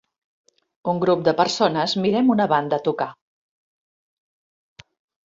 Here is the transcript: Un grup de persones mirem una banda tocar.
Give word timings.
Un 0.93 1.01
grup 1.03 1.19
de 1.27 1.33
persones 1.41 1.93
mirem 2.05 2.31
una 2.37 2.47
banda 2.53 2.79
tocar. 2.87 3.09